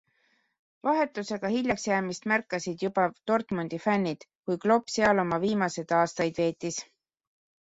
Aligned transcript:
Vahetusega 0.85 1.51
hiljaks 1.55 1.85
jäämist 1.89 2.25
märkasid 2.31 2.85
juba 2.85 3.03
Dortmundi 3.33 3.81
fännid, 3.85 4.27
kui 4.49 4.59
Klopp 4.65 4.91
seal 4.95 5.25
oma 5.27 5.41
viimased 5.45 5.95
aastaid 6.01 6.43
veetis. 6.43 6.83